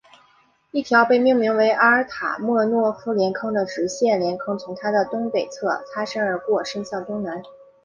[0.71, 7.43] 一条被命名为阿尔塔莫诺夫链坑的直线链坑从它的东北侧擦身而过伸向东南。